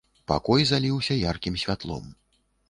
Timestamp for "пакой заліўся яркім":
0.29-1.61